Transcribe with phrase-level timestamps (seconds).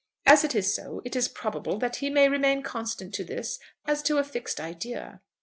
[0.25, 4.01] As it is so, it is probable that he may remain constant to this as
[4.01, 5.21] to a fixed idea.